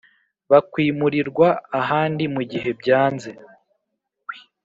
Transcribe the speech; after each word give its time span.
bakwimurirwa 0.51 1.47
ahandi 1.79 2.23
mu 2.33 2.41
gihe 2.51 2.69
byanze. 2.79 3.29